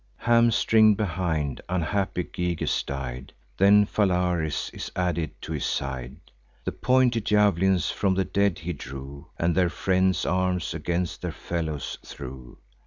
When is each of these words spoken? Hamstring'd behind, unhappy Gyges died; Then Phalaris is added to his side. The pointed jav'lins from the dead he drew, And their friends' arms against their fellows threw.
Hamstring'd 0.17 0.97
behind, 0.97 1.61
unhappy 1.69 2.23
Gyges 2.23 2.81
died; 2.83 3.33
Then 3.57 3.85
Phalaris 3.85 4.71
is 4.73 4.91
added 4.95 5.39
to 5.43 5.51
his 5.53 5.65
side. 5.67 6.15
The 6.65 6.71
pointed 6.71 7.23
jav'lins 7.25 7.91
from 7.91 8.15
the 8.15 8.25
dead 8.25 8.57
he 8.57 8.73
drew, 8.73 9.27
And 9.37 9.53
their 9.53 9.69
friends' 9.69 10.25
arms 10.25 10.73
against 10.73 11.21
their 11.21 11.31
fellows 11.31 11.99
threw. 12.03 12.57